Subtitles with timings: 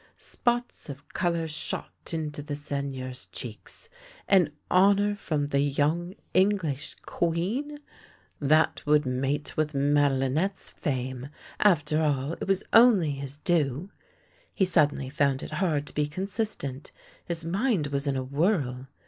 [0.17, 3.87] Spots of colour shot into the Seigneur's cheeks.
[4.27, 7.77] An honour from the young English Queen!—
[8.51, 11.29] That would mate with Madelinette's fame.
[11.59, 13.91] After all, it was only his due.
[14.55, 16.91] He suddenly found it hard to be consistent.
[17.25, 18.87] His mind was in a whirl.